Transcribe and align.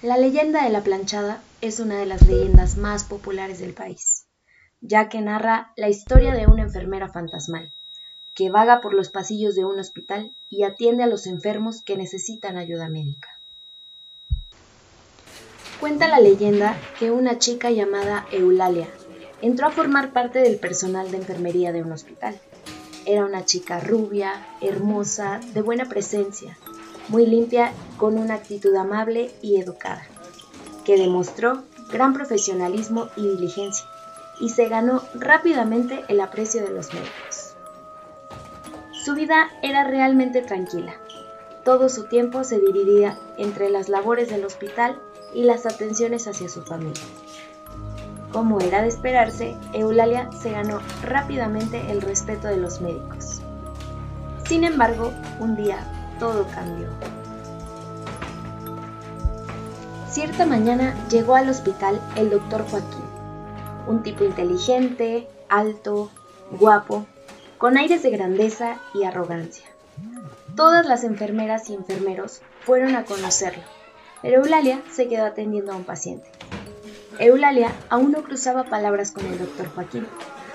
La 0.00 0.16
leyenda 0.16 0.62
de 0.62 0.70
la 0.70 0.84
planchada 0.84 1.42
es 1.60 1.80
una 1.80 1.98
de 1.98 2.06
las 2.06 2.24
leyendas 2.24 2.76
más 2.76 3.02
populares 3.02 3.58
del 3.58 3.74
país, 3.74 4.28
ya 4.80 5.08
que 5.08 5.20
narra 5.20 5.72
la 5.74 5.88
historia 5.88 6.34
de 6.34 6.46
una 6.46 6.62
enfermera 6.62 7.08
fantasmal, 7.08 7.72
que 8.32 8.48
vaga 8.48 8.80
por 8.80 8.94
los 8.94 9.08
pasillos 9.10 9.56
de 9.56 9.64
un 9.64 9.80
hospital 9.80 10.36
y 10.48 10.62
atiende 10.62 11.02
a 11.02 11.08
los 11.08 11.26
enfermos 11.26 11.82
que 11.82 11.96
necesitan 11.96 12.56
ayuda 12.56 12.88
médica. 12.88 13.28
Cuenta 15.80 16.06
la 16.06 16.20
leyenda 16.20 16.76
que 17.00 17.10
una 17.10 17.40
chica 17.40 17.72
llamada 17.72 18.24
Eulalia 18.30 18.86
entró 19.42 19.66
a 19.66 19.72
formar 19.72 20.12
parte 20.12 20.38
del 20.38 20.58
personal 20.58 21.10
de 21.10 21.16
enfermería 21.16 21.72
de 21.72 21.82
un 21.82 21.90
hospital. 21.90 22.40
Era 23.04 23.24
una 23.24 23.44
chica 23.44 23.80
rubia, 23.80 24.46
hermosa, 24.60 25.40
de 25.54 25.62
buena 25.62 25.86
presencia, 25.86 26.56
muy 27.08 27.26
limpia, 27.26 27.72
con 27.96 28.18
una 28.18 28.34
actitud 28.34 28.74
amable 28.76 29.30
y 29.42 29.60
educada, 29.60 30.06
que 30.84 30.96
demostró 30.96 31.62
gran 31.90 32.12
profesionalismo 32.12 33.08
y 33.16 33.28
diligencia, 33.28 33.86
y 34.40 34.50
se 34.50 34.68
ganó 34.68 35.02
rápidamente 35.14 36.04
el 36.08 36.20
aprecio 36.20 36.62
de 36.62 36.70
los 36.70 36.92
médicos. 36.92 37.54
Su 39.04 39.14
vida 39.14 39.48
era 39.62 39.84
realmente 39.84 40.42
tranquila. 40.42 40.94
Todo 41.64 41.88
su 41.88 42.04
tiempo 42.04 42.44
se 42.44 42.60
dividía 42.60 43.18
entre 43.36 43.70
las 43.70 43.88
labores 43.88 44.28
del 44.28 44.44
hospital 44.44 45.00
y 45.34 45.44
las 45.44 45.66
atenciones 45.66 46.26
hacia 46.26 46.48
su 46.48 46.62
familia. 46.62 47.02
Como 48.32 48.60
era 48.60 48.82
de 48.82 48.88
esperarse, 48.88 49.56
Eulalia 49.72 50.30
se 50.32 50.50
ganó 50.50 50.80
rápidamente 51.02 51.90
el 51.90 52.02
respeto 52.02 52.48
de 52.48 52.58
los 52.58 52.80
médicos. 52.80 53.40
Sin 54.46 54.64
embargo, 54.64 55.12
un 55.40 55.56
día 55.56 55.97
todo 56.18 56.46
cambió. 56.54 56.88
Cierta 60.10 60.46
mañana 60.46 60.94
llegó 61.10 61.34
al 61.34 61.48
hospital 61.48 62.00
el 62.16 62.30
doctor 62.30 62.64
Joaquín, 62.68 63.04
un 63.86 64.02
tipo 64.02 64.24
inteligente, 64.24 65.28
alto, 65.48 66.10
guapo, 66.50 67.06
con 67.58 67.76
aires 67.76 68.02
de 68.02 68.10
grandeza 68.10 68.78
y 68.94 69.04
arrogancia. 69.04 69.66
Todas 70.56 70.86
las 70.86 71.04
enfermeras 71.04 71.70
y 71.70 71.74
enfermeros 71.74 72.40
fueron 72.64 72.96
a 72.96 73.04
conocerlo, 73.04 73.62
pero 74.22 74.42
Eulalia 74.42 74.80
se 74.90 75.08
quedó 75.08 75.26
atendiendo 75.26 75.72
a 75.72 75.76
un 75.76 75.84
paciente. 75.84 76.28
Eulalia 77.18 77.72
aún 77.90 78.12
no 78.12 78.22
cruzaba 78.22 78.64
palabras 78.64 79.12
con 79.12 79.26
el 79.26 79.38
doctor 79.38 79.68
Joaquín, 79.74 80.06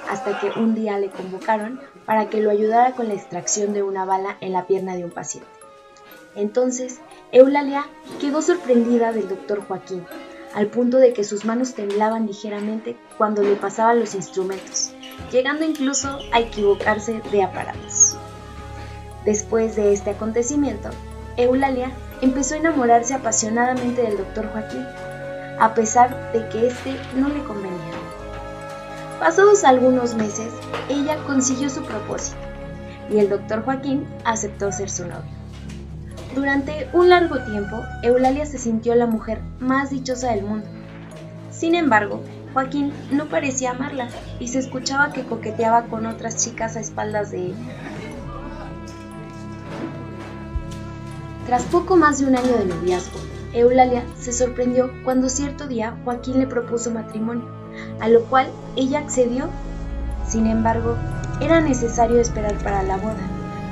hasta 0.09 0.39
que 0.39 0.51
un 0.59 0.75
día 0.75 0.97
le 0.99 1.09
convocaron 1.09 1.79
para 2.05 2.29
que 2.29 2.41
lo 2.41 2.49
ayudara 2.49 2.91
con 2.91 3.07
la 3.07 3.13
extracción 3.13 3.73
de 3.73 3.83
una 3.83 4.05
bala 4.05 4.37
en 4.41 4.53
la 4.53 4.67
pierna 4.67 4.95
de 4.95 5.05
un 5.05 5.11
paciente. 5.11 5.49
Entonces, 6.35 6.99
Eulalia 7.31 7.85
quedó 8.19 8.41
sorprendida 8.41 9.11
del 9.11 9.29
doctor 9.29 9.65
Joaquín, 9.65 10.05
al 10.55 10.67
punto 10.67 10.97
de 10.97 11.13
que 11.13 11.23
sus 11.23 11.45
manos 11.45 11.73
temblaban 11.73 12.27
ligeramente 12.27 12.95
cuando 13.17 13.41
le 13.41 13.55
pasaban 13.55 13.99
los 13.99 14.15
instrumentos, 14.15 14.93
llegando 15.31 15.65
incluso 15.65 16.19
a 16.31 16.39
equivocarse 16.39 17.21
de 17.31 17.43
aparatos. 17.43 18.17
Después 19.25 19.75
de 19.75 19.93
este 19.93 20.11
acontecimiento, 20.11 20.89
Eulalia 21.37 21.91
empezó 22.21 22.55
a 22.55 22.57
enamorarse 22.57 23.13
apasionadamente 23.13 24.01
del 24.01 24.17
doctor 24.17 24.47
Joaquín, 24.51 24.85
a 25.59 25.73
pesar 25.73 26.31
de 26.33 26.47
que 26.49 26.67
éste 26.67 26.95
no 27.15 27.29
le 27.29 27.43
convenía. 27.43 27.82
Pasados 29.23 29.63
algunos 29.63 30.15
meses, 30.15 30.51
ella 30.89 31.15
consiguió 31.25 31.69
su 31.69 31.81
propósito 31.83 32.35
y 33.09 33.19
el 33.19 33.29
doctor 33.29 33.63
Joaquín 33.63 34.05
aceptó 34.25 34.69
ser 34.73 34.89
su 34.89 35.03
novio. 35.03 35.31
Durante 36.35 36.89
un 36.91 37.07
largo 37.07 37.39
tiempo, 37.45 37.85
Eulalia 38.01 38.45
se 38.45 38.57
sintió 38.57 38.95
la 38.95 39.05
mujer 39.05 39.39
más 39.61 39.91
dichosa 39.91 40.31
del 40.31 40.43
mundo. 40.43 40.67
Sin 41.51 41.73
embargo, 41.73 42.21
Joaquín 42.51 42.91
no 43.11 43.27
parecía 43.29 43.71
amarla 43.71 44.09
y 44.41 44.49
se 44.49 44.59
escuchaba 44.59 45.13
que 45.13 45.23
coqueteaba 45.23 45.83
con 45.83 46.05
otras 46.05 46.43
chicas 46.43 46.75
a 46.75 46.81
espaldas 46.81 47.31
de 47.31 47.45
ella. 47.45 47.55
Tras 51.45 51.63
poco 51.63 51.95
más 51.95 52.19
de 52.19 52.25
un 52.25 52.35
año 52.35 52.57
de 52.57 52.65
noviazgo, 52.65 53.21
Eulalia 53.53 54.03
se 54.19 54.33
sorprendió 54.33 54.91
cuando 55.05 55.29
cierto 55.29 55.65
día 55.65 55.97
Joaquín 56.03 56.39
le 56.39 56.47
propuso 56.47 56.91
matrimonio, 56.91 57.52
a 58.03 58.09
lo 58.09 58.25
cual 58.25 58.47
ella 58.75 58.99
accedió. 58.99 59.45
Sin 60.27 60.45
embargo, 60.45 60.97
era 61.39 61.61
necesario 61.61 62.19
esperar 62.19 62.55
para 62.61 62.83
la 62.83 62.97
boda, 62.97 63.15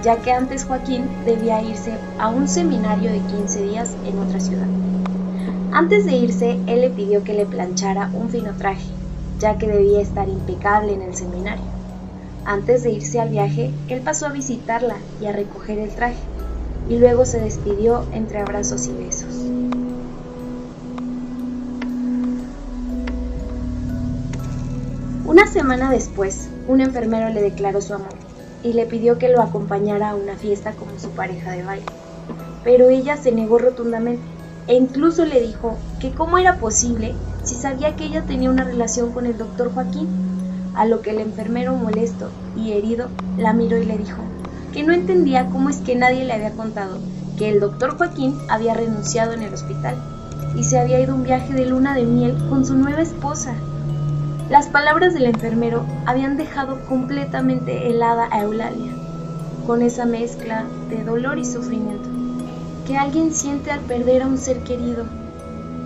ya 0.03 0.21
que 0.21 0.31
antes 0.31 0.63
Joaquín 0.63 1.03
debía 1.25 1.61
irse 1.61 1.91
a 2.17 2.29
un 2.29 2.47
seminario 2.47 3.11
de 3.11 3.19
15 3.19 3.63
días 3.63 3.93
en 4.05 4.17
otra 4.19 4.39
ciudad. 4.39 4.67
Antes 5.73 6.05
de 6.05 6.13
irse, 6.13 6.57
él 6.65 6.79
le 6.79 6.89
pidió 6.89 7.25
que 7.25 7.33
le 7.33 7.45
planchara 7.45 8.09
un 8.13 8.29
fino 8.29 8.53
traje, 8.57 8.87
ya 9.37 9.57
que 9.57 9.67
debía 9.67 9.99
estar 9.99 10.29
impecable 10.29 10.93
en 10.93 11.01
el 11.01 11.13
seminario. 11.13 11.65
Antes 12.45 12.83
de 12.83 12.91
irse 12.91 13.19
al 13.19 13.29
viaje, 13.29 13.73
él 13.89 13.99
pasó 13.99 14.27
a 14.27 14.31
visitarla 14.31 14.95
y 15.21 15.25
a 15.25 15.33
recoger 15.33 15.77
el 15.77 15.89
traje, 15.89 16.23
y 16.87 16.97
luego 16.99 17.25
se 17.25 17.41
despidió 17.41 18.05
entre 18.13 18.39
abrazos 18.39 18.87
y 18.87 18.93
besos. 18.93 19.80
Una 25.31 25.47
semana 25.47 25.89
después, 25.89 26.49
un 26.67 26.81
enfermero 26.81 27.29
le 27.29 27.41
declaró 27.41 27.79
su 27.79 27.93
amor 27.93 28.11
y 28.63 28.73
le 28.73 28.85
pidió 28.85 29.17
que 29.17 29.29
lo 29.29 29.41
acompañara 29.41 30.09
a 30.09 30.15
una 30.15 30.35
fiesta 30.35 30.73
como 30.73 30.99
su 30.99 31.11
pareja 31.11 31.51
de 31.51 31.63
baile. 31.63 31.85
Pero 32.65 32.89
ella 32.89 33.15
se 33.15 33.31
negó 33.31 33.57
rotundamente 33.57 34.21
e 34.67 34.75
incluso 34.75 35.23
le 35.23 35.39
dijo 35.39 35.77
que 36.01 36.11
cómo 36.11 36.37
era 36.37 36.57
posible 36.57 37.15
si 37.45 37.55
sabía 37.55 37.95
que 37.95 38.03
ella 38.03 38.23
tenía 38.23 38.49
una 38.49 38.65
relación 38.65 39.13
con 39.13 39.25
el 39.25 39.37
doctor 39.37 39.73
Joaquín, 39.73 40.09
a 40.75 40.83
lo 40.83 41.01
que 41.01 41.11
el 41.11 41.19
enfermero 41.19 41.77
molesto 41.77 42.29
y 42.57 42.73
herido 42.73 43.07
la 43.37 43.53
miró 43.53 43.77
y 43.77 43.85
le 43.85 43.97
dijo 43.97 44.21
que 44.73 44.83
no 44.83 44.91
entendía 44.91 45.45
cómo 45.45 45.69
es 45.69 45.77
que 45.77 45.95
nadie 45.95 46.25
le 46.25 46.33
había 46.33 46.51
contado 46.51 46.97
que 47.37 47.47
el 47.47 47.61
doctor 47.61 47.95
Joaquín 47.95 48.37
había 48.49 48.73
renunciado 48.73 49.31
en 49.31 49.43
el 49.43 49.53
hospital 49.53 49.95
y 50.57 50.65
se 50.65 50.77
había 50.77 50.99
ido 50.99 51.15
un 51.15 51.23
viaje 51.23 51.53
de 51.53 51.67
luna 51.67 51.95
de 51.95 52.03
miel 52.03 52.35
con 52.49 52.65
su 52.65 52.75
nueva 52.75 53.01
esposa. 53.01 53.55
Las 54.51 54.67
palabras 54.67 55.13
del 55.13 55.27
enfermero 55.27 55.85
habían 56.05 56.35
dejado 56.35 56.81
completamente 56.81 57.89
helada 57.89 58.27
a 58.31 58.41
Eulalia, 58.41 58.91
con 59.65 59.81
esa 59.81 60.03
mezcla 60.03 60.65
de 60.89 61.05
dolor 61.05 61.39
y 61.39 61.45
sufrimiento 61.45 62.09
que 62.85 62.97
alguien 62.97 63.33
siente 63.33 63.71
al 63.71 63.79
perder 63.79 64.23
a 64.23 64.27
un 64.27 64.37
ser 64.37 64.57
querido, 64.59 65.05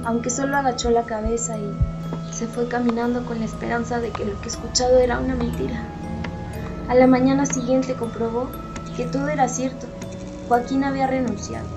aunque 0.03 0.31
solo 0.31 0.57
agachó 0.57 0.89
la 0.89 1.03
cabeza 1.03 1.59
y 1.59 2.33
se 2.33 2.47
fue 2.47 2.67
caminando 2.67 3.23
con 3.23 3.37
la 3.37 3.45
esperanza 3.45 3.99
de 3.99 4.09
que 4.09 4.25
lo 4.25 4.41
que 4.41 4.49
escuchado 4.49 4.97
era 4.97 5.19
una 5.19 5.35
mentira. 5.35 5.83
A 6.87 6.95
la 6.95 7.05
mañana 7.05 7.45
siguiente 7.45 7.93
comprobó 7.93 8.49
que 8.97 9.05
todo 9.05 9.27
era 9.27 9.47
cierto. 9.47 9.85
Joaquín 10.47 10.83
había 10.83 11.05
renunciado. 11.05 11.67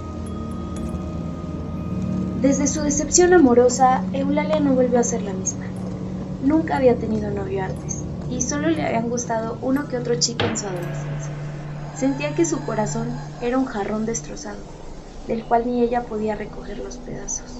Desde 2.40 2.66
su 2.66 2.80
decepción 2.80 3.34
amorosa, 3.34 4.04
Eulalia 4.14 4.58
no 4.60 4.72
volvió 4.72 4.98
a 4.98 5.04
ser 5.04 5.20
la 5.20 5.34
misma. 5.34 5.66
Nunca 6.42 6.76
había 6.76 6.96
tenido 6.96 7.30
novio 7.30 7.64
antes 7.64 8.04
y 8.30 8.42
solo 8.42 8.68
le 8.68 8.82
habían 8.84 9.10
gustado 9.10 9.58
uno 9.60 9.88
que 9.88 9.96
otro 9.96 10.14
chico 10.20 10.44
en 10.44 10.56
su 10.56 10.66
adolescencia. 10.66 11.32
Sentía 11.96 12.34
que 12.34 12.44
su 12.44 12.60
corazón 12.64 13.08
era 13.42 13.58
un 13.58 13.64
jarrón 13.64 14.06
destrozado, 14.06 14.58
del 15.26 15.44
cual 15.44 15.66
ni 15.66 15.82
ella 15.82 16.04
podía 16.04 16.36
recoger 16.36 16.78
los 16.78 16.98
pedazos. 16.98 17.56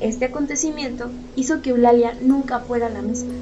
Este 0.00 0.24
acontecimiento 0.26 1.10
hizo 1.36 1.60
que 1.60 1.70
Eulalia 1.70 2.14
nunca 2.22 2.60
fuera 2.60 2.88
la 2.88 3.02
misma. 3.02 3.34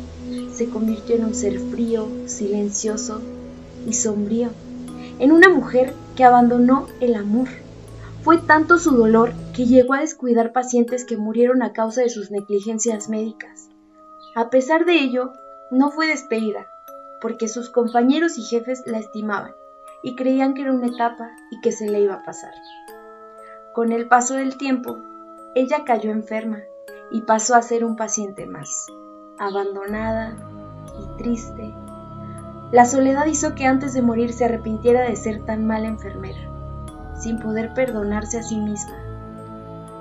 Se 0.52 0.68
convirtió 0.68 1.14
en 1.14 1.26
un 1.26 1.34
ser 1.34 1.58
frío, 1.58 2.08
silencioso 2.26 3.20
y 3.88 3.92
sombrío, 3.92 4.50
en 5.20 5.30
una 5.30 5.48
mujer 5.48 5.94
que 6.16 6.24
abandonó 6.24 6.88
el 7.00 7.14
amor. 7.14 7.48
Fue 8.22 8.38
tanto 8.38 8.78
su 8.78 8.96
dolor 8.96 9.32
que 9.52 9.66
llegó 9.66 9.94
a 9.94 10.00
descuidar 10.00 10.52
pacientes 10.52 11.04
que 11.04 11.16
murieron 11.16 11.62
a 11.62 11.72
causa 11.72 12.00
de 12.00 12.08
sus 12.08 12.30
negligencias 12.30 13.08
médicas. 13.08 13.68
A 14.36 14.50
pesar 14.50 14.84
de 14.84 14.94
ello, 14.94 15.32
no 15.70 15.92
fue 15.92 16.08
despedida, 16.08 16.66
porque 17.20 17.46
sus 17.46 17.70
compañeros 17.70 18.36
y 18.36 18.42
jefes 18.42 18.82
la 18.84 18.98
estimaban 18.98 19.54
y 20.02 20.16
creían 20.16 20.54
que 20.54 20.62
era 20.62 20.72
una 20.72 20.88
etapa 20.88 21.30
y 21.52 21.60
que 21.60 21.70
se 21.70 21.88
le 21.88 22.00
iba 22.00 22.14
a 22.14 22.22
pasar. 22.24 22.52
Con 23.72 23.92
el 23.92 24.08
paso 24.08 24.34
del 24.34 24.56
tiempo, 24.56 24.98
ella 25.54 25.84
cayó 25.84 26.10
enferma 26.10 26.58
y 27.12 27.20
pasó 27.22 27.54
a 27.54 27.62
ser 27.62 27.84
un 27.84 27.94
paciente 27.94 28.44
más, 28.44 28.88
abandonada 29.38 30.34
y 31.00 31.16
triste. 31.16 31.72
La 32.72 32.86
soledad 32.86 33.26
hizo 33.26 33.54
que 33.54 33.66
antes 33.66 33.94
de 33.94 34.02
morir 34.02 34.32
se 34.32 34.46
arrepintiera 34.46 35.02
de 35.02 35.14
ser 35.14 35.44
tan 35.44 35.64
mala 35.64 35.86
enfermera, 35.86 36.40
sin 37.16 37.38
poder 37.38 37.72
perdonarse 37.72 38.38
a 38.38 38.42
sí 38.42 38.56
misma. 38.56 38.98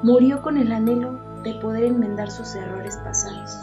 Murió 0.02 0.42
con 0.42 0.58
el 0.58 0.72
anhelo 0.72 1.20
de 1.44 1.54
poder 1.54 1.84
enmendar 1.84 2.32
sus 2.32 2.56
errores 2.56 2.98
pasados. 2.98 3.62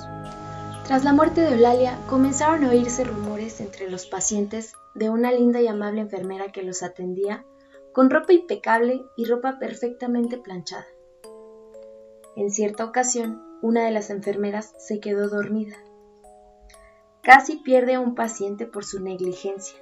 Tras 0.91 1.05
la 1.05 1.13
muerte 1.13 1.43
de 1.43 1.55
Eulalia, 1.55 1.97
comenzaron 2.09 2.65
a 2.65 2.71
oírse 2.71 3.05
rumores 3.05 3.61
entre 3.61 3.89
los 3.89 4.07
pacientes 4.07 4.73
de 4.97 5.09
una 5.09 5.31
linda 5.31 5.61
y 5.61 5.69
amable 5.69 6.01
enfermera 6.01 6.51
que 6.51 6.65
los 6.65 6.83
atendía 6.83 7.45
con 7.93 8.11
ropa 8.11 8.33
impecable 8.33 9.05
y 9.17 9.25
ropa 9.25 9.61
perfectamente 9.61 10.37
planchada. 10.37 10.89
En 12.35 12.51
cierta 12.51 12.85
ocasión, 12.85 13.41
una 13.63 13.85
de 13.85 13.93
las 13.93 14.11
enfermeras 14.11 14.75
se 14.79 14.99
quedó 14.99 15.29
dormida. 15.29 15.77
Casi 17.23 17.59
pierde 17.59 17.95
a 17.95 18.01
un 18.01 18.17
paciente 18.17 18.67
por 18.67 18.85
su 18.85 18.99
negligencia, 18.99 19.79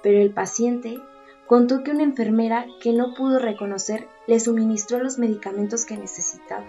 pero 0.00 0.20
el 0.20 0.32
paciente 0.32 1.02
contó 1.48 1.82
que 1.82 1.90
una 1.90 2.04
enfermera 2.04 2.66
que 2.80 2.92
no 2.92 3.14
pudo 3.14 3.40
reconocer 3.40 4.06
le 4.28 4.38
suministró 4.38 5.00
los 5.00 5.18
medicamentos 5.18 5.84
que 5.84 5.96
necesitaba. 5.96 6.68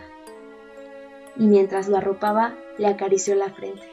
Y 1.37 1.47
mientras 1.47 1.87
lo 1.87 1.97
arropaba, 1.97 2.55
le 2.77 2.87
acarició 2.87 3.35
la 3.35 3.49
frente. 3.49 3.83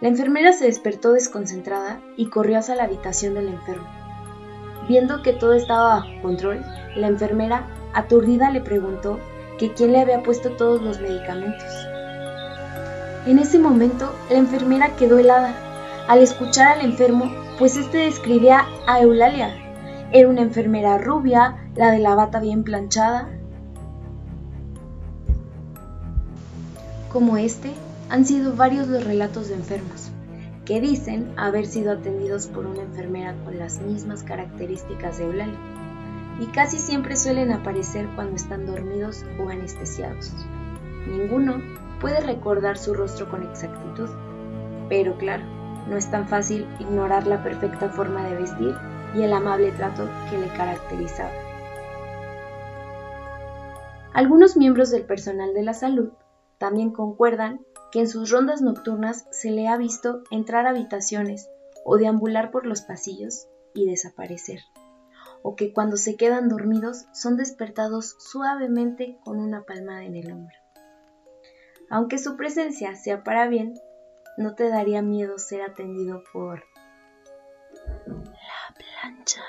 La 0.00 0.08
enfermera 0.08 0.52
se 0.52 0.66
despertó 0.66 1.12
desconcentrada 1.12 2.00
y 2.16 2.28
corrió 2.28 2.58
hacia 2.58 2.74
la 2.74 2.84
habitación 2.84 3.34
del 3.34 3.48
enfermo. 3.48 3.86
Viendo 4.88 5.22
que 5.22 5.32
todo 5.32 5.52
estaba 5.52 5.94
bajo 5.94 6.22
control, 6.22 6.64
la 6.96 7.06
enfermera, 7.06 7.68
aturdida, 7.94 8.50
le 8.50 8.60
preguntó 8.60 9.18
que 9.58 9.72
quién 9.72 9.92
le 9.92 10.00
había 10.00 10.22
puesto 10.22 10.50
todos 10.56 10.82
los 10.82 11.00
medicamentos. 11.00 11.70
En 13.26 13.38
ese 13.38 13.58
momento, 13.58 14.12
la 14.28 14.38
enfermera 14.38 14.96
quedó 14.96 15.18
helada 15.18 15.54
al 16.08 16.20
escuchar 16.20 16.78
al 16.78 16.84
enfermo, 16.84 17.30
pues 17.58 17.76
este 17.76 17.98
describía 17.98 18.66
a 18.86 19.00
Eulalia. 19.00 19.54
Era 20.10 20.28
una 20.28 20.42
enfermera 20.42 20.98
rubia, 20.98 21.56
la 21.76 21.90
de 21.90 22.00
la 22.00 22.14
bata 22.14 22.40
bien 22.40 22.64
planchada. 22.64 23.28
Como 27.12 27.36
este, 27.36 27.74
han 28.08 28.24
sido 28.24 28.56
varios 28.56 28.88
los 28.88 29.04
relatos 29.04 29.48
de 29.48 29.56
enfermos 29.56 30.10
que 30.64 30.80
dicen 30.80 31.30
haber 31.36 31.66
sido 31.66 31.92
atendidos 31.92 32.46
por 32.46 32.64
una 32.64 32.82
enfermera 32.82 33.34
con 33.44 33.58
las 33.58 33.80
mismas 33.82 34.22
características 34.22 35.18
de 35.18 35.24
Eulalia, 35.24 35.58
y 36.40 36.46
casi 36.46 36.78
siempre 36.78 37.16
suelen 37.16 37.52
aparecer 37.52 38.08
cuando 38.14 38.36
están 38.36 38.64
dormidos 38.64 39.26
o 39.38 39.48
anestesiados. 39.50 40.32
Ninguno 41.06 41.60
puede 42.00 42.20
recordar 42.20 42.78
su 42.78 42.94
rostro 42.94 43.28
con 43.28 43.42
exactitud, 43.42 44.08
pero 44.88 45.18
claro, 45.18 45.42
no 45.90 45.96
es 45.96 46.10
tan 46.10 46.28
fácil 46.28 46.66
ignorar 46.78 47.26
la 47.26 47.42
perfecta 47.42 47.90
forma 47.90 48.24
de 48.24 48.36
vestir 48.36 48.74
y 49.14 49.22
el 49.22 49.32
amable 49.34 49.72
trato 49.72 50.08
que 50.30 50.38
le 50.38 50.48
caracterizaba. 50.48 51.30
Algunos 54.14 54.56
miembros 54.56 54.90
del 54.90 55.02
personal 55.02 55.52
de 55.52 55.62
la 55.62 55.74
salud 55.74 56.10
también 56.62 56.92
concuerdan 56.92 57.66
que 57.90 57.98
en 57.98 58.08
sus 58.08 58.30
rondas 58.30 58.62
nocturnas 58.62 59.26
se 59.32 59.50
le 59.50 59.66
ha 59.66 59.76
visto 59.76 60.22
entrar 60.30 60.64
a 60.64 60.70
habitaciones 60.70 61.50
o 61.84 61.96
deambular 61.96 62.52
por 62.52 62.66
los 62.66 62.82
pasillos 62.82 63.48
y 63.74 63.90
desaparecer, 63.90 64.60
o 65.42 65.56
que 65.56 65.72
cuando 65.72 65.96
se 65.96 66.16
quedan 66.16 66.48
dormidos 66.48 67.06
son 67.12 67.36
despertados 67.36 68.14
suavemente 68.20 69.18
con 69.24 69.40
una 69.40 69.64
palmada 69.64 70.04
en 70.04 70.14
el 70.14 70.30
hombro. 70.30 70.54
Aunque 71.90 72.18
su 72.18 72.36
presencia 72.36 72.94
sea 72.94 73.24
para 73.24 73.48
bien, 73.48 73.74
no 74.38 74.54
te 74.54 74.68
daría 74.68 75.02
miedo 75.02 75.38
ser 75.38 75.62
atendido 75.62 76.22
por 76.32 76.62
la 78.06 78.76
plancha. 78.76 79.42